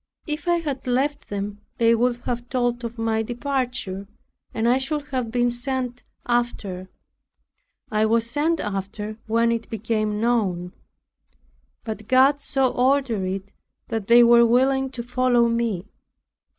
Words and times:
If 0.25 0.47
I 0.47 0.55
had 0.55 0.87
left 0.87 1.29
them, 1.29 1.61
they 1.77 1.93
would 1.93 2.17
have 2.23 2.49
told 2.49 2.83
of 2.83 2.97
my 2.97 3.21
departure; 3.21 4.07
and 4.51 4.67
I 4.67 4.79
should 4.79 5.03
have 5.09 5.29
been 5.29 5.51
sent 5.51 6.01
after. 6.25 6.89
I 7.91 8.07
was 8.07 8.35
when 9.27 9.51
it 9.51 9.69
became 9.69 10.19
known. 10.19 10.73
But 11.83 12.07
God 12.07 12.41
so 12.41 12.71
ordered 12.71 13.25
it 13.27 13.53
that 13.89 14.07
they 14.07 14.23
were 14.23 14.43
willing 14.43 14.89
to 14.89 15.03
follow 15.03 15.47
me. 15.47 15.85